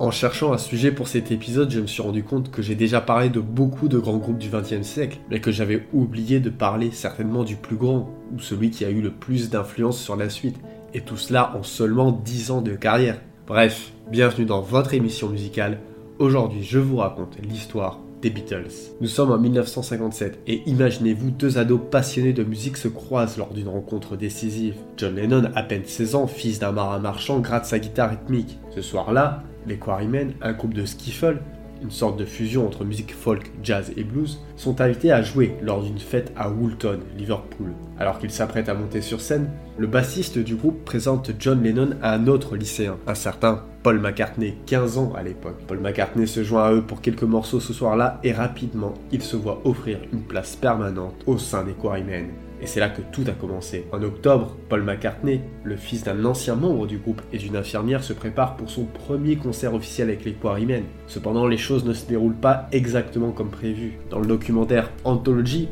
[0.00, 3.02] En cherchant un sujet pour cet épisode, je me suis rendu compte que j'ai déjà
[3.02, 6.90] parlé de beaucoup de grands groupes du XXe siècle, mais que j'avais oublié de parler
[6.92, 10.56] certainement du plus grand, ou celui qui a eu le plus d'influence sur la suite,
[10.94, 13.20] et tout cela en seulement 10 ans de carrière.
[13.46, 15.78] Bref, bienvenue dans votre émission musicale.
[16.18, 18.70] Aujourd'hui, je vous raconte l'histoire des Beatles.
[19.00, 23.68] Nous sommes en 1957 et imaginez-vous deux ados passionnés de musique se croisent lors d'une
[23.68, 24.74] rencontre décisive.
[24.96, 28.58] John Lennon, à peine 16 ans, fils d'un marin marchand, gratte sa guitare rythmique.
[28.74, 31.40] Ce soir-là, les Quarrymen, un groupe de skiffle,
[31.82, 35.82] une sorte de fusion entre musique folk, jazz et blues, sont invités à jouer lors
[35.82, 37.72] d'une fête à Woolton, Liverpool.
[37.98, 42.14] Alors qu'ils s'apprêtent à monter sur scène, le bassiste du groupe présente John Lennon à
[42.14, 45.62] un autre lycéen, un certain Paul McCartney, 15 ans à l'époque.
[45.66, 49.36] Paul McCartney se joint à eux pour quelques morceaux ce soir-là et rapidement, il se
[49.36, 52.47] voit offrir une place permanente au sein des Quarrymen.
[52.60, 53.86] Et c'est là que tout a commencé.
[53.92, 58.12] En octobre, Paul McCartney, le fils d'un ancien membre du groupe et d'une infirmière, se
[58.12, 60.84] prépare pour son premier concert officiel avec les Quarrymen.
[61.06, 63.98] Cependant, les choses ne se déroulent pas exactement comme prévu.
[64.10, 65.68] Dans le documentaire Anthology,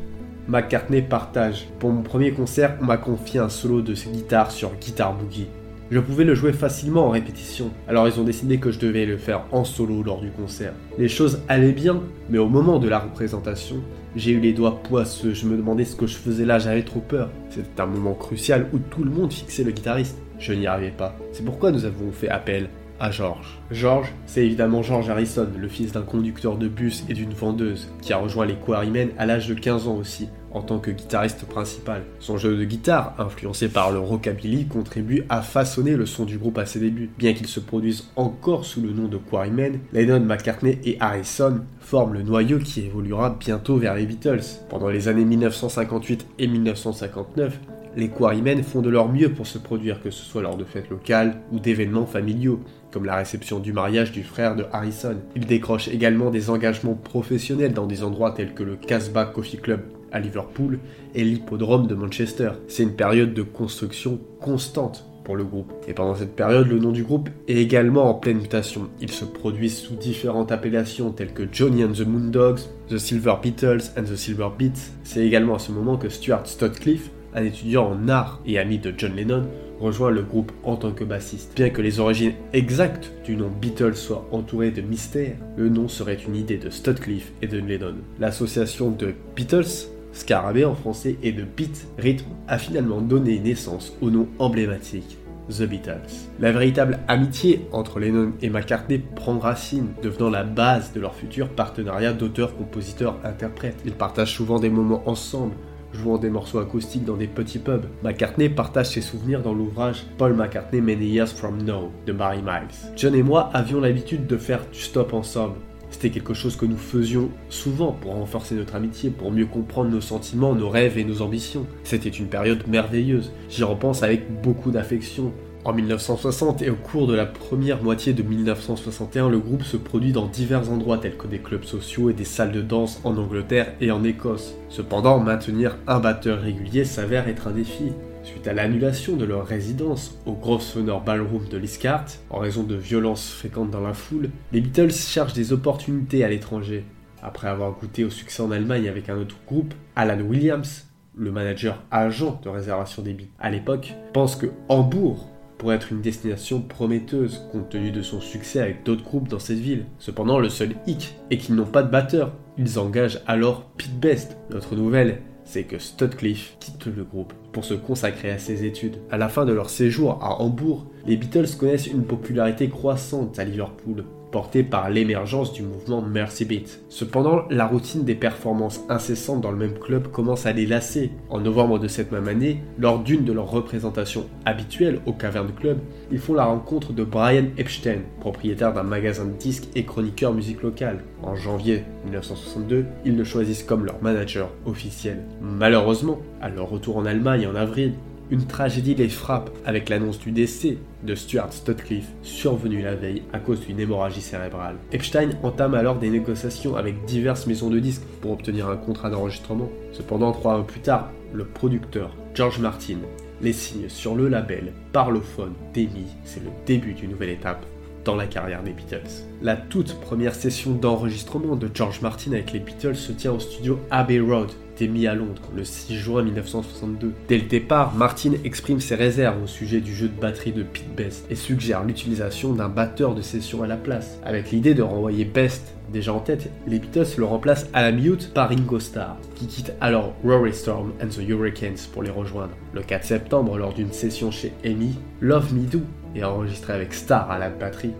[0.48, 5.12] McCartney partage Pour mon premier concert, on m'a confié un solo de guitare sur Guitar
[5.12, 5.48] Boogie.
[5.88, 9.18] Je pouvais le jouer facilement en répétition, alors ils ont décidé que je devais le
[9.18, 10.72] faire en solo lors du concert.
[10.98, 13.76] Les choses allaient bien, mais au moment de la représentation,
[14.16, 17.00] j'ai eu les doigts poisseux, je me demandais ce que je faisais là, j'avais trop
[17.00, 17.30] peur.
[17.50, 20.16] C'était un moment crucial où tout le monde fixait le guitariste.
[20.38, 21.14] Je n'y arrivais pas.
[21.32, 22.68] C'est pourquoi nous avons fait appel
[23.00, 23.58] à George.
[23.70, 28.12] George, c'est évidemment George Harrison, le fils d'un conducteur de bus et d'une vendeuse, qui
[28.12, 32.02] a rejoint les Quarrymen à l'âge de 15 ans aussi, en tant que guitariste principal.
[32.18, 36.58] Son jeu de guitare, influencé par le rockabilly, contribue à façonner le son du groupe
[36.58, 37.10] à ses débuts.
[37.18, 42.14] Bien qu'il se produise encore sous le nom de Quarrymen, Lennon, McCartney et Harrison forment
[42.14, 44.40] le noyau qui évoluera bientôt vers les Beatles.
[44.70, 47.60] Pendant les années 1958 et 1959,
[47.96, 50.90] les Quarrymen font de leur mieux pour se produire, que ce soit lors de fêtes
[50.90, 52.60] locales ou d'événements familiaux,
[52.96, 55.16] comme la réception du mariage du frère de Harrison.
[55.34, 59.82] Ils décrochent également des engagements professionnels dans des endroits tels que le Casbah Coffee Club
[60.12, 60.78] à Liverpool
[61.14, 62.52] et l'hippodrome de Manchester.
[62.68, 65.70] C'est une période de construction constante pour le groupe.
[65.86, 68.88] Et pendant cette période, le nom du groupe est également en pleine mutation.
[69.02, 73.90] Il se produit sous différentes appellations telles que Johnny and the Moondogs, The Silver Beatles
[73.98, 74.92] and the Silver Beats.
[75.04, 78.94] C'est également à ce moment que Stuart Stotcliffe, un étudiant en art et ami de
[78.96, 79.44] John Lennon,
[79.80, 81.52] rejoint le groupe en tant que bassiste.
[81.56, 86.18] Bien que les origines exactes du nom Beatles soient entourées de mystères, le nom serait
[86.26, 87.96] une idée de Stotcliffe et de Lennon.
[88.18, 94.10] L'association de Beatles Scarabée en français et de beat, rythme, a finalement donné naissance au
[94.10, 95.18] nom emblématique
[95.50, 96.30] The Beatles.
[96.40, 101.50] La véritable amitié entre Lennon et McCartney prend racine, devenant la base de leur futur
[101.50, 103.76] partenariat d'auteurs, compositeurs, interprètes.
[103.84, 105.54] Ils partagent souvent des moments ensemble,
[105.92, 107.86] jouant des morceaux acoustiques dans des petits pubs.
[108.02, 112.92] McCartney partage ses souvenirs dans l'ouvrage Paul McCartney Many Years From Now de Barry Miles.
[112.96, 115.56] John et moi avions l'habitude de faire du stop ensemble.
[115.90, 120.00] C'était quelque chose que nous faisions souvent pour renforcer notre amitié, pour mieux comprendre nos
[120.00, 121.66] sentiments, nos rêves et nos ambitions.
[121.84, 123.32] C'était une période merveilleuse.
[123.48, 125.32] J'y repense avec beaucoup d'affection.
[125.66, 130.12] En 1960 et au cours de la première moitié de 1961, le groupe se produit
[130.12, 133.72] dans divers endroits tels que des clubs sociaux et des salles de danse en Angleterre
[133.80, 134.54] et en Écosse.
[134.68, 137.90] Cependant, maintenir un batteur régulier s'avère être un défi.
[138.22, 143.32] Suite à l'annulation de leur résidence au Grosvenor Ballroom de Liscard, en raison de violences
[143.32, 146.84] fréquentes dans la foule, les Beatles cherchent des opportunités à l'étranger.
[147.24, 150.86] Après avoir goûté au succès en Allemagne avec un autre groupe, Alan Williams,
[151.16, 155.28] le manager agent de réservation des bits à l'époque, pense que Hambourg
[155.58, 159.58] pourrait être une destination prometteuse compte tenu de son succès avec d'autres groupes dans cette
[159.58, 159.86] ville.
[159.98, 162.32] Cependant, le seul hic est qu'ils n'ont pas de batteur.
[162.58, 167.74] Ils engagent alors Pete Best, notre nouvelle c'est que Stutcliffe quitte le groupe pour se
[167.74, 168.96] consacrer à ses études.
[169.10, 173.44] À la fin de leur séjour à Hambourg, les Beatles connaissent une popularité croissante à
[173.44, 174.04] Liverpool,
[174.36, 176.82] portée par l'émergence du mouvement Mercy Beat.
[176.90, 181.10] Cependant, la routine des performances incessantes dans le même club commence à les lasser.
[181.30, 185.78] En novembre de cette même année, lors d'une de leurs représentations habituelles au Cavern Club,
[186.12, 190.60] ils font la rencontre de Brian Epstein, propriétaire d'un magasin de disques et chroniqueur musique
[190.60, 190.98] locale.
[191.22, 195.22] En janvier 1962, ils le choisissent comme leur manager officiel.
[195.40, 197.94] Malheureusement, à leur retour en Allemagne en avril,
[198.30, 203.38] une tragédie les frappe avec l'annonce du décès de Stuart Stutcliffe, survenu la veille à
[203.38, 204.76] cause d'une hémorragie cérébrale.
[204.92, 209.68] Epstein entame alors des négociations avec diverses maisons de disques pour obtenir un contrat d'enregistrement.
[209.92, 212.98] Cependant, trois mois plus tard, le producteur George Martin
[213.40, 216.06] les signe sur le label Parlophone d'Amy.
[216.24, 217.64] C'est le début d'une nouvelle étape
[218.04, 219.26] dans la carrière des Beatles.
[219.42, 223.80] La toute première session d'enregistrement de George Martin avec les Beatles se tient au studio
[223.90, 224.50] Abbey Road,
[224.82, 227.12] mis à Londres le 6 juin 1962.
[227.28, 230.94] Dès le départ, Martin exprime ses réserves au sujet du jeu de batterie de Pete
[230.94, 234.18] Best et suggère l'utilisation d'un batteur de session à la place.
[234.24, 238.32] Avec l'idée de renvoyer Best déjà en tête, les Beatles le remplacent à la mute
[238.34, 242.52] par Ringo Starr, qui quitte alors Rory Storm and the Hurricanes pour les rejoindre.
[242.74, 245.80] Le 4 septembre, lors d'une session chez Amy, Love Me Do
[246.14, 247.92] est enregistré avec Starr à la batterie.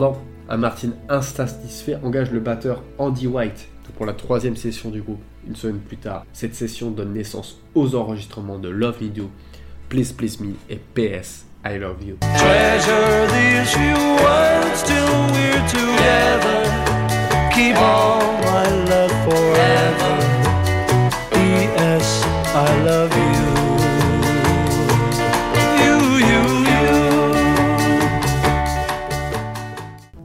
[0.00, 3.68] Cependant, un Martin insatisfait engage le batteur Andy White
[3.98, 5.20] pour la troisième session du groupe.
[5.46, 9.30] Une semaine plus tard, cette session donne naissance aux enregistrements de Love Me Do,
[9.90, 12.16] Please Please Me et PS I Love You.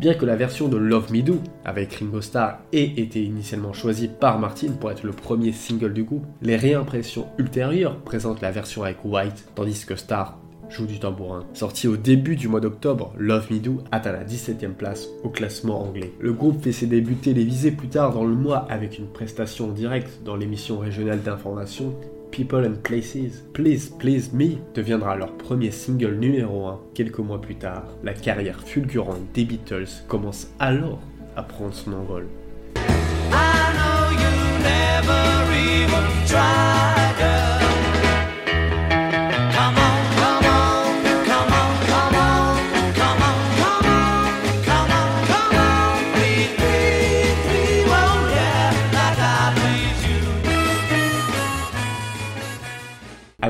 [0.05, 4.07] Bien que la version de Love Me Do avec Ringo Starr ait été initialement choisie
[4.07, 8.83] par Martin pour être le premier single du groupe, les réimpressions ultérieures présentent la version
[8.83, 10.37] avec White, tandis que Starr
[10.69, 11.43] joue du tambourin.
[11.53, 15.81] Sorti au début du mois d'octobre, Love Me Do atteint la 17e place au classement
[15.81, 16.13] anglais.
[16.19, 20.21] Le groupe fait ses débuts télévisés plus tard dans le mois avec une prestation directe
[20.23, 21.95] dans l'émission régionale d'information
[22.35, 27.55] People and Places, Please Please Me deviendra leur premier single numéro 1 quelques mois plus
[27.55, 27.85] tard.
[28.03, 30.99] La carrière fulgurante des Beatles commence alors
[31.37, 32.27] à prendre son envol.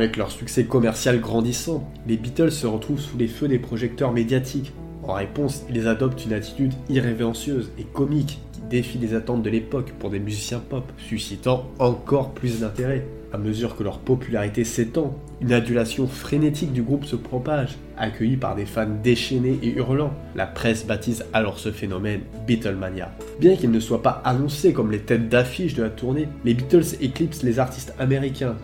[0.06, 4.72] Avec leur succès commercial grandissant, les Beatles se retrouvent sous les feux des projecteurs médiatiques.
[5.02, 9.94] En réponse, ils adoptent une attitude irrévérencieuse et comique qui défie les attentes de l'époque
[9.98, 13.08] pour des musiciens pop, suscitant encore plus d'intérêt.
[13.34, 18.56] À mesure que leur popularité s'étend, une adulation frénétique du groupe se propage, accueillie par
[18.56, 20.14] des fans déchaînés et hurlants.
[20.36, 23.12] La presse baptise alors ce phénomène Beatlemania.
[23.40, 26.96] Bien qu'il ne soit pas annoncé comme les têtes d'affiche de la tournée, les Beatles
[27.02, 28.56] éclipsent les artistes américains,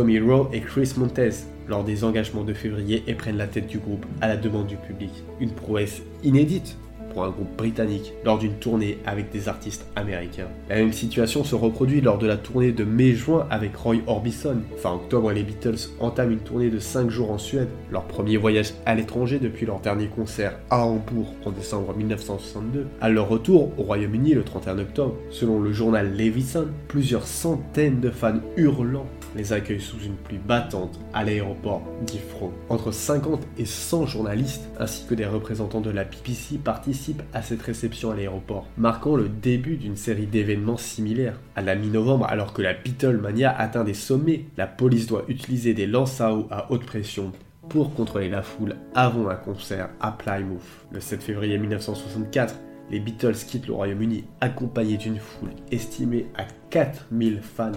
[0.00, 1.28] Tommy Rowe et Chris Montez
[1.68, 4.76] lors des engagements de février et prennent la tête du groupe à la demande du
[4.76, 5.10] public.
[5.40, 6.78] Une prouesse inédite
[7.12, 10.48] pour un groupe britannique lors d'une tournée avec des artistes américains.
[10.68, 14.58] La même situation se reproduit lors de la tournée de mai-juin avec Roy Orbison.
[14.78, 18.72] Fin octobre, les Beatles entament une tournée de 5 jours en Suède, leur premier voyage
[18.86, 22.86] à l'étranger depuis leur dernier concert à Hambourg en décembre 1962.
[23.00, 28.10] À leur retour au Royaume-Uni le 31 octobre, selon le journal Levison, plusieurs centaines de
[28.10, 29.06] fans hurlants
[29.36, 32.52] les accueille sous une pluie battante à l'aéroport d'Ifro.
[32.68, 37.62] Entre 50 et 100 journalistes ainsi que des représentants de la BBC participent à cette
[37.62, 41.38] réception à l'aéroport, marquant le début d'une série d'événements similaires.
[41.56, 45.86] À la mi-novembre, alors que la Beatlemania atteint des sommets, la police doit utiliser des
[45.86, 47.32] lances à eau à haute pression
[47.68, 50.60] pour contrôler la foule avant un concert à Plymouth.
[50.92, 52.54] Le 7 février 1964,
[52.90, 57.72] les Beatles quittent le Royaume-Uni accompagnés d'une foule estimée à 4000 fans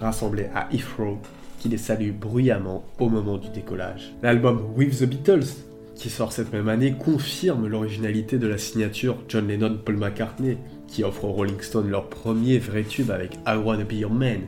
[0.00, 1.18] rassemblés à Heathrow
[1.58, 4.14] qui les salue bruyamment au moment du décollage.
[4.22, 5.46] L'album With the Beatles,
[5.96, 11.24] qui sort cette même année, confirme l'originalité de la signature John Lennon-Paul McCartney, qui offre
[11.24, 14.40] aux Rolling Stones leur premier vrai tube avec I Wanna Be Your Man.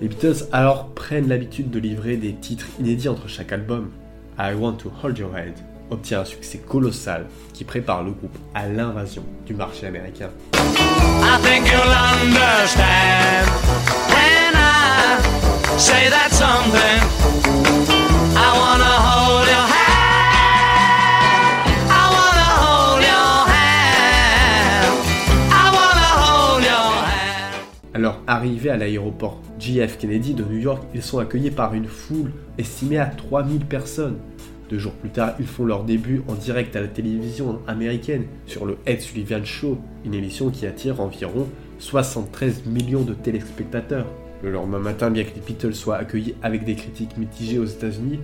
[0.00, 3.90] Les Beatles alors prennent l'habitude de livrer des titres inédits entre chaque album.
[4.38, 5.54] I Want to Hold Your Hand
[5.90, 10.30] obtient un succès colossal qui prépare le groupe à l'invasion du marché américain.
[28.30, 32.98] Arrivés à l'aéroport JF Kennedy de New York, ils sont accueillis par une foule estimée
[32.98, 34.18] à 3000 personnes.
[34.70, 38.66] Deux jours plus tard, ils font leur début en direct à la télévision américaine sur
[38.66, 41.48] le Ed Sullivan Show, une émission qui attire environ
[41.80, 44.06] 73 millions de téléspectateurs.
[44.44, 48.20] Le lendemain matin, bien que les Beatles soient accueillis avec des critiques mitigées aux États-Unis,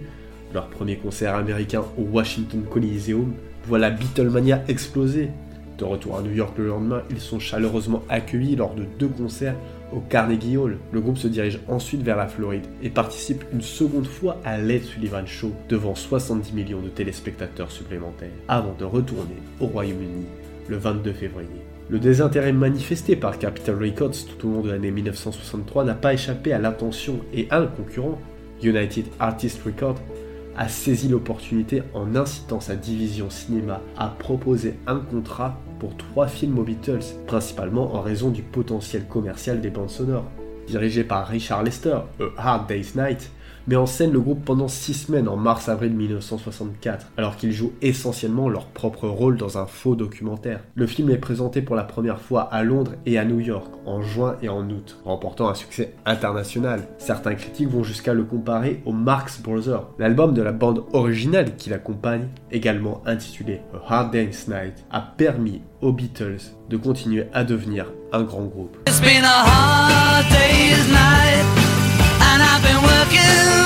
[0.54, 3.34] leur premier concert américain au Washington Coliseum
[3.66, 5.30] voit la Beatlemania exploser.
[5.78, 9.56] De retour à New York le lendemain, ils sont chaleureusement accueillis lors de deux concerts
[9.92, 10.78] au Carnegie Hall.
[10.90, 14.84] Le groupe se dirige ensuite vers la Floride et participe une seconde fois à l'Ed
[14.84, 20.24] Sullivan Show devant 70 millions de téléspectateurs supplémentaires, avant de retourner au Royaume-Uni
[20.68, 21.60] le 22 février.
[21.90, 26.52] Le désintérêt manifesté par Capitol Records tout au long de l'année 1963 n'a pas échappé
[26.52, 28.18] à l'attention et un concurrent,
[28.62, 30.00] United Artists Records,
[30.56, 36.58] a saisi l'opportunité en incitant sa division cinéma à proposer un contrat pour trois films
[36.58, 40.30] aux Beatles, principalement en raison du potentiel commercial des bandes sonores.
[40.66, 43.30] Dirigé par Richard Lester, A Hard Day's Night
[43.66, 48.48] met en scène le groupe pendant six semaines en mars-avril 1964, alors qu'ils jouent essentiellement
[48.48, 50.60] leur propre rôle dans un faux documentaire.
[50.74, 54.02] Le film est présenté pour la première fois à Londres et à New York en
[54.02, 56.86] juin et en août, remportant un succès international.
[56.98, 59.88] Certains critiques vont jusqu'à le comparer aux Marx Brothers.
[59.98, 65.62] L'album de la bande originale qui l'accompagne, également intitulé A Hard Day's Night, a permis
[65.80, 68.76] aux Beatles de continuer à devenir un grand groupe.
[72.36, 73.65] and I've been working.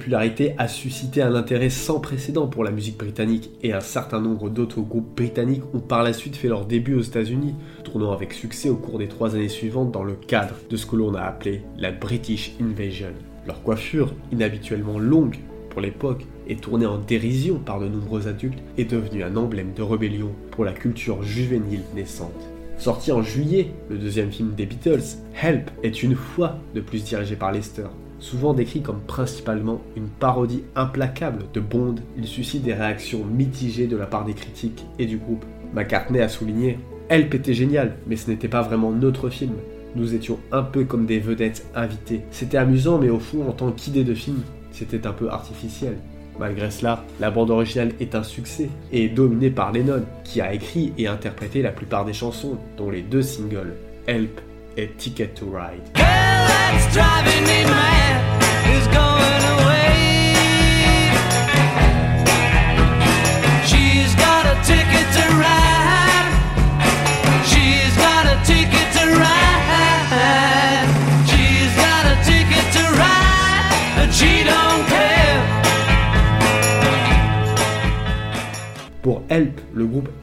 [0.00, 4.48] Popularité a suscité un intérêt sans précédent pour la musique britannique et un certain nombre
[4.48, 7.54] d'autres groupes britanniques ont par la suite fait leur début aux États-Unis,
[7.84, 10.96] tournant avec succès au cours des trois années suivantes dans le cadre de ce que
[10.96, 13.12] l'on a appelé la British Invasion.
[13.46, 15.36] Leur coiffure, inhabituellement longue
[15.68, 19.82] pour l'époque et tournée en dérision par de nombreux adultes, est devenue un emblème de
[19.82, 22.48] rébellion pour la culture juvénile naissante.
[22.78, 27.36] Sorti en juillet, le deuxième film des Beatles, Help est une fois de plus dirigé
[27.36, 27.88] par Lester.
[28.20, 33.96] Souvent décrit comme principalement une parodie implacable de Bond, il suscite des réactions mitigées de
[33.96, 35.44] la part des critiques et du groupe.
[35.74, 39.54] McCartney a souligné Help était génial, mais ce n'était pas vraiment notre film.
[39.96, 42.20] Nous étions un peu comme des vedettes invitées.
[42.30, 45.96] C'était amusant, mais au fond, en tant qu'idée de film, c'était un peu artificiel.
[46.38, 50.54] Malgré cela, la bande originale est un succès et est dominée par Lennon, qui a
[50.54, 53.74] écrit et interprété la plupart des chansons, dont les deux singles,
[54.06, 54.40] Help
[54.76, 56.39] et Ticket to Ride.
[56.72, 58.22] what's driving me mad
[58.70, 59.39] is going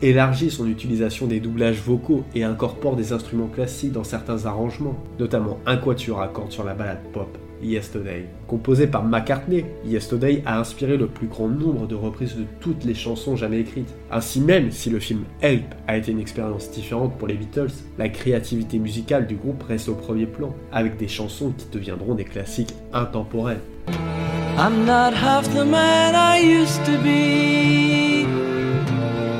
[0.01, 5.59] élargit son utilisation des doublages vocaux et incorpore des instruments classiques dans certains arrangements, notamment
[5.65, 8.27] un quatuor à cordes sur la balade pop Yesterday.
[8.47, 12.93] Composé par McCartney, Yesterday a inspiré le plus grand nombre de reprises de toutes les
[12.93, 13.93] chansons jamais écrites.
[14.11, 18.09] Ainsi même, si le film Help a été une expérience différente pour les Beatles, la
[18.09, 22.73] créativité musicale du groupe reste au premier plan, avec des chansons qui deviendront des classiques
[22.93, 23.61] intemporels.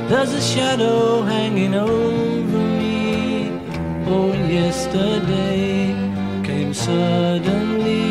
[0.08, 3.52] There's a shadow hanging over me.
[4.06, 5.92] Oh, yesterday
[6.42, 8.08] came suddenly.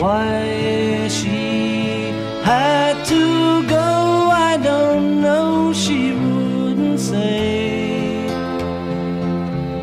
[0.00, 2.08] Why she
[2.42, 5.74] had to go, I don't know.
[5.74, 8.28] She wouldn't say.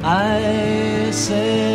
[0.03, 1.68] I said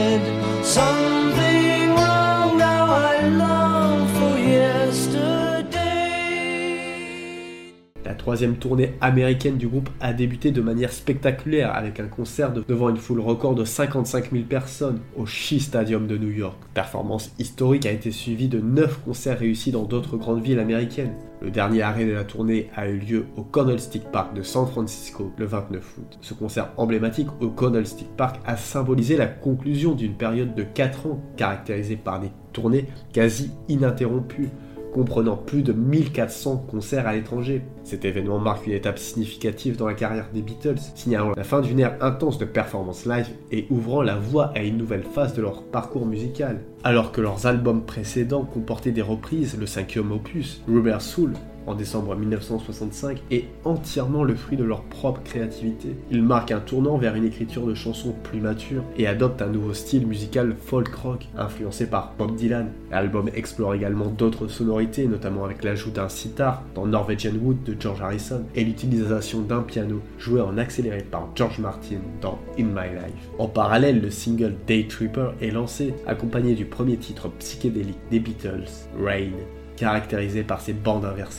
[8.24, 12.96] troisième tournée américaine du groupe a débuté de manière spectaculaire avec un concert devant une
[12.96, 16.56] foule record de 55 000 personnes au Shea Stadium de New York.
[16.72, 21.12] Performance historique a été suivie de 9 concerts réussis dans d'autres grandes villes américaines.
[21.42, 25.30] Le dernier arrêt de la tournée a eu lieu au Candlestick Park de San Francisco
[25.36, 26.18] le 29 août.
[26.22, 31.20] Ce concert emblématique au Candlestick Park a symbolisé la conclusion d'une période de 4 ans
[31.36, 34.48] caractérisée par des tournées quasi ininterrompues
[34.94, 37.62] comprenant plus de 1400 concerts à l'étranger.
[37.82, 41.80] Cet événement marque une étape significative dans la carrière des Beatles, signalant la fin d'une
[41.80, 45.64] ère intense de performances live et ouvrant la voie à une nouvelle phase de leur
[45.64, 46.60] parcours musical.
[46.84, 51.32] Alors que leurs albums précédents comportaient des reprises, le cinquième opus, Rubber Soul,
[51.66, 55.96] en décembre 1965 est entièrement le fruit de leur propre créativité.
[56.10, 59.74] Ils marquent un tournant vers une écriture de chansons plus mature et adoptent un nouveau
[59.74, 62.70] style musical folk rock influencé par Bob Dylan.
[62.90, 68.02] L'album explore également d'autres sonorités, notamment avec l'ajout d'un sitar dans Norwegian Wood de George
[68.02, 73.28] Harrison et l'utilisation d'un piano joué en accéléré par George Martin dans In My Life.
[73.38, 78.68] En parallèle, le single Day Tripper est lancé, accompagné du premiers titres psychédéliques des Beatles,
[79.02, 79.32] Rain,
[79.76, 81.38] caractérisé par ses bandes inversées.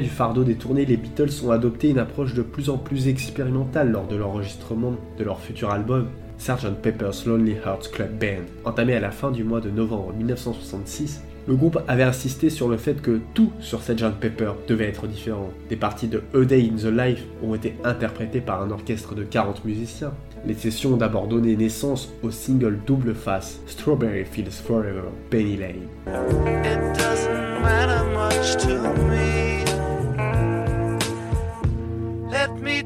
[0.00, 3.90] Du fardeau des tournées, les Beatles ont adopté une approche de plus en plus expérimentale
[3.90, 6.06] lors de l'enregistrement de leur futur album,
[6.38, 6.80] Sgt.
[6.80, 8.44] Pepper's Lonely Hearts Club Band.
[8.64, 12.78] Entamé à la fin du mois de novembre 1966, le groupe avait insisté sur le
[12.78, 14.14] fait que tout sur Sgt.
[14.18, 15.50] Pepper devait être différent.
[15.68, 19.22] Des parties de A Day in the Life ont été interprétées par un orchestre de
[19.22, 20.14] 40 musiciens.
[20.46, 25.88] Les sessions ont d'abord donné naissance au single double face Strawberry Fields Forever, Penny Lane.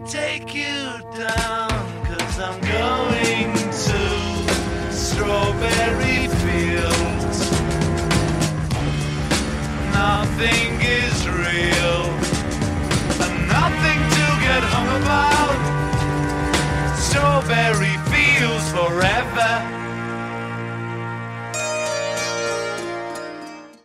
[0.07, 1.54] Take you down,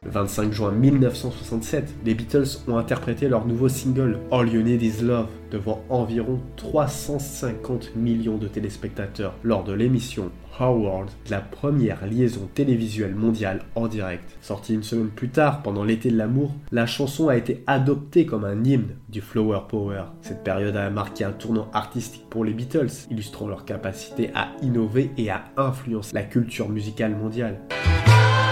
[0.09, 5.03] Le 25 juin 1967, les Beatles ont interprété leur nouveau single All You Need Is
[5.03, 13.13] Love devant environ 350 millions de téléspectateurs lors de l'émission Howard, la première liaison télévisuelle
[13.13, 14.35] mondiale en direct.
[14.41, 18.45] Sortie une semaine plus tard, pendant l'été de l'amour, la chanson a été adoptée comme
[18.45, 20.05] un hymne du Flower Power.
[20.23, 25.11] Cette période a marqué un tournant artistique pour les Beatles, illustrant leur capacité à innover
[25.17, 27.59] et à influencer la culture musicale mondiale.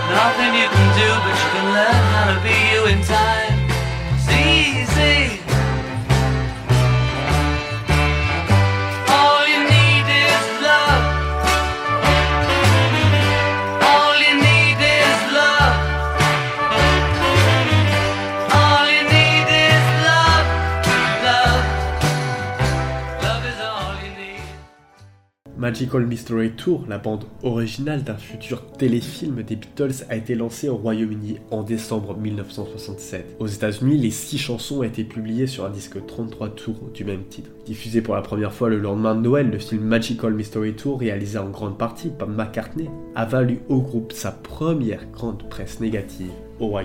[0.10, 3.57] Nothing you can do, but you can learn how to be you in time.
[25.68, 30.78] Magical Mystery Tour, la bande originale d'un futur téléfilm des Beatles, a été lancée au
[30.78, 33.36] Royaume-Uni en décembre 1967.
[33.40, 37.26] Aux États-Unis, les six chansons ont été publiées sur un disque 33 tours du même
[37.26, 37.50] titre.
[37.66, 41.38] Diffusé pour la première fois le lendemain de Noël, le film Magical Mystery Tour, réalisé
[41.38, 46.78] en grande partie par McCartney, a valu au groupe sa première grande presse négative au.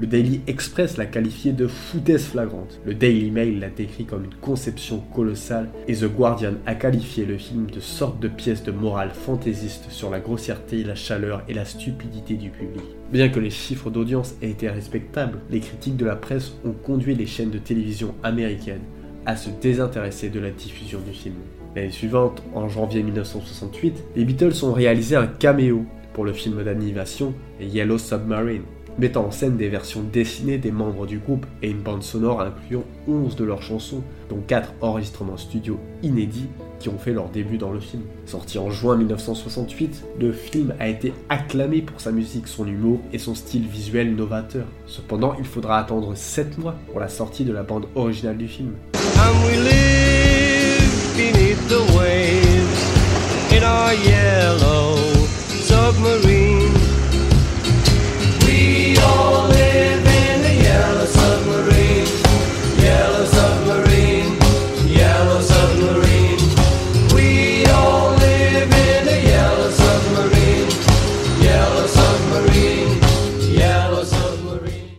[0.00, 2.80] Le Daily Express l'a qualifié de foutaise flagrante.
[2.84, 7.36] Le Daily Mail l'a décrit comme une conception colossale et The Guardian a qualifié le
[7.36, 11.64] film de sorte de pièce de morale fantaisiste sur la grossièreté, la chaleur et la
[11.64, 12.84] stupidité du public.
[13.12, 17.14] Bien que les chiffres d'audience aient été respectables, les critiques de la presse ont conduit
[17.14, 18.84] les chaînes de télévision américaines
[19.26, 21.34] à se désintéresser de la diffusion du film.
[21.74, 27.34] L'année suivante, en janvier 1968, les Beatles ont réalisé un caméo pour le film d'animation
[27.60, 28.62] Yellow Submarine,
[28.98, 32.84] mettant en scène des versions dessinées des membres du groupe et une bande sonore incluant
[33.08, 37.72] 11 de leurs chansons, dont 4 enregistrements studio inédits qui ont fait leur début dans
[37.72, 38.02] le film.
[38.26, 43.18] Sorti en juin 1968, le film a été acclamé pour sa musique, son humour et
[43.18, 44.66] son style visuel novateur.
[44.86, 48.72] Cependant, il faudra attendre 7 mois pour la sortie de la bande originale du film.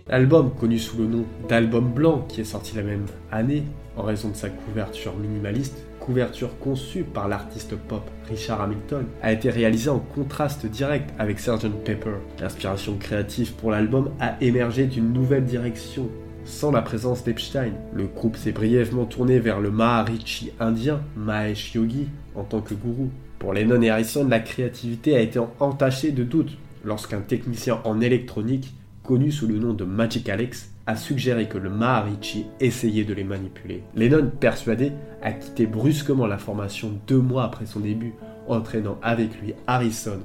[0.09, 3.63] L'album, connu sous le nom d'album blanc, qui est sorti la même année
[3.97, 9.49] en raison de sa couverture minimaliste, couverture conçue par l'artiste pop Richard Hamilton, a été
[9.49, 12.15] réalisé en contraste direct avec Sgt Pepper.
[12.39, 16.07] L'inspiration créative pour l'album a émergé d'une nouvelle direction.
[16.45, 22.07] Sans la présence d'Epstein, le groupe s'est brièvement tourné vers le Maharishi indien, Mahesh Yogi,
[22.35, 23.09] en tant que gourou.
[23.39, 28.73] Pour Lennon et Harrison, la créativité a été entachée de doutes lorsqu'un technicien en électronique
[29.07, 33.23] connu sous le nom de Magic Alex, a suggéré que le Maharishi essayait de les
[33.23, 33.83] manipuler.
[33.95, 34.91] Lennon, persuadé,
[35.21, 38.13] a quitté brusquement la formation deux mois après son début,
[38.47, 40.19] entraînant avec lui Harrison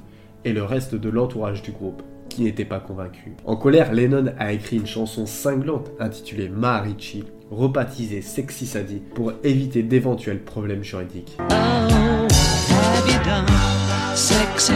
[0.45, 3.33] et le reste de l'entourage du groupe, qui n'était pas convaincu.
[3.45, 9.81] En colère, Lennon a écrit une chanson cinglante intitulée Maharishi, rebaptisée Sexy Sadie, pour éviter
[9.81, 11.37] d'éventuels problèmes juridiques.
[13.23, 13.45] Done.
[14.15, 14.75] Sexy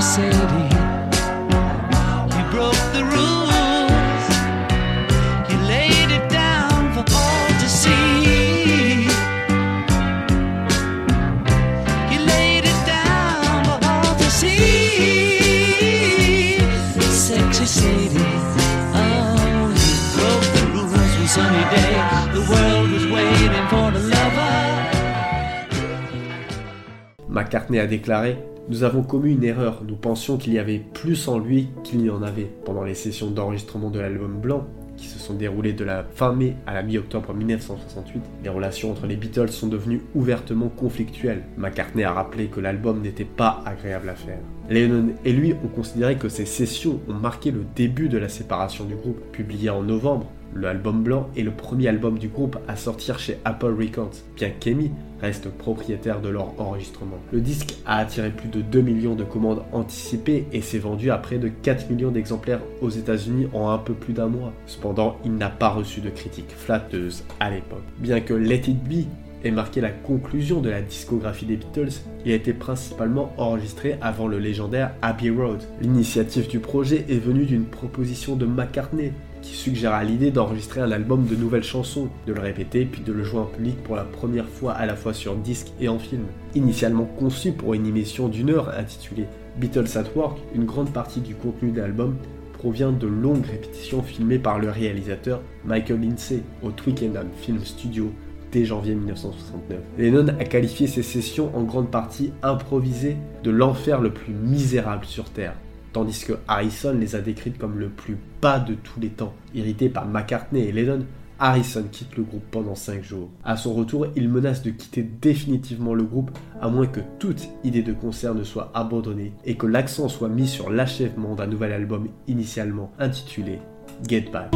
[27.47, 31.39] McCartney a déclaré Nous avons commis une erreur, nous pensions qu'il y avait plus en
[31.39, 32.49] lui qu'il n'y en avait.
[32.65, 36.57] Pendant les sessions d'enregistrement de l'album Blanc, qui se sont déroulées de la fin mai
[36.65, 41.43] à la mi-octobre 1968, les relations entre les Beatles sont devenues ouvertement conflictuelles.
[41.57, 44.39] McCartney a rappelé que l'album n'était pas agréable à faire.
[44.69, 48.83] Lennon et lui ont considéré que ces sessions ont marqué le début de la séparation
[48.83, 49.31] du groupe.
[49.31, 53.75] Publié en novembre, L'album blanc est le premier album du groupe à sortir chez Apple
[53.79, 54.91] Records, bien qu'Amy
[55.21, 57.19] reste propriétaire de leur enregistrement.
[57.31, 61.17] Le disque a attiré plus de 2 millions de commandes anticipées et s'est vendu à
[61.19, 64.51] près de 4 millions d'exemplaires aux États-Unis en un peu plus d'un mois.
[64.65, 67.83] Cependant, il n'a pas reçu de critiques flatteuses à l'époque.
[67.99, 69.05] Bien que Let It Be
[69.43, 74.27] ait marqué la conclusion de la discographie des Beatles, il a été principalement enregistré avant
[74.27, 75.61] le légendaire Abbey Road.
[75.81, 81.25] L'initiative du projet est venue d'une proposition de McCartney, qui suggéra l'idée d'enregistrer un album
[81.25, 84.49] de nouvelles chansons, de le répéter puis de le jouer en public pour la première
[84.49, 86.23] fois à la fois sur disque et en film.
[86.55, 91.35] Initialement conçu pour une émission d'une heure intitulée Beatles at Work, une grande partie du
[91.35, 92.15] contenu de l'album
[92.53, 98.11] provient de longues répétitions filmées par le réalisateur Michael Lindsay au Twickenham Film Studio
[98.51, 99.79] dès janvier 1969.
[99.97, 105.29] Lennon a qualifié ces sessions en grande partie improvisées de l'enfer le plus misérable sur
[105.29, 105.55] Terre
[105.97, 109.33] tandis que Harrison les a décrites comme le plus bas de tous les temps.
[109.55, 111.03] Irrité par McCartney et Lennon,
[111.39, 113.29] Harrison quitte le groupe pendant 5 jours.
[113.43, 116.29] À son retour, il menace de quitter définitivement le groupe
[116.61, 120.47] à moins que toute idée de concert ne soit abandonnée et que l'accent soit mis
[120.47, 123.59] sur l'achèvement d'un nouvel album initialement intitulé
[124.07, 124.51] Get Back.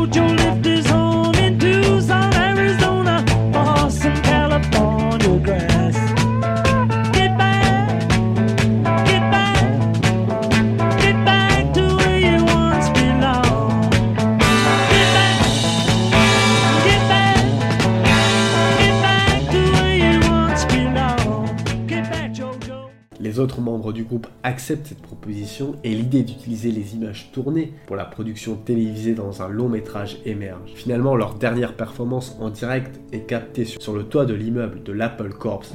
[24.78, 29.70] Cette proposition et l'idée d'utiliser les images tournées pour la production télévisée dans un long
[29.70, 30.72] métrage émerge.
[30.76, 35.34] Finalement, leur dernière performance en direct est captée sur le toit de l'immeuble de l'Apple
[35.34, 35.66] Corps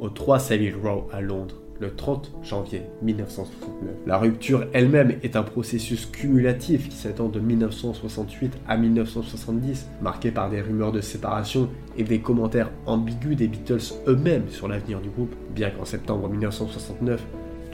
[0.00, 3.90] au 3 Savile Row à Londres le 30 janvier 1969.
[4.06, 10.50] La rupture elle-même est un processus cumulatif qui s'étend de 1968 à 1970, marqué par
[10.50, 15.34] des rumeurs de séparation et des commentaires ambigus des Beatles eux-mêmes sur l'avenir du groupe,
[15.54, 17.24] bien qu'en septembre 1969,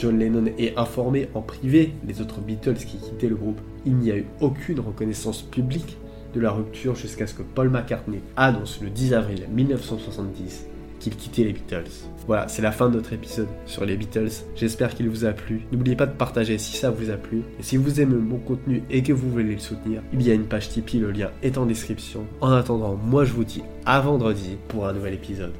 [0.00, 3.60] John Lennon ait informé en privé les autres Beatles qui quittaient le groupe.
[3.84, 5.98] Il n'y a eu aucune reconnaissance publique
[6.34, 10.68] de la rupture jusqu'à ce que Paul McCartney annonce le 10 avril 1970
[11.00, 11.90] qu'il quittait les Beatles.
[12.26, 14.30] Voilà, c'est la fin de notre épisode sur les Beatles.
[14.54, 15.62] J'espère qu'il vous a plu.
[15.72, 17.42] N'oubliez pas de partager si ça vous a plu.
[17.58, 20.34] Et si vous aimez mon contenu et que vous voulez le soutenir, il y a
[20.34, 22.26] une page Tipeee, le lien est en description.
[22.40, 25.54] En attendant, moi je vous dis à vendredi pour un nouvel épisode.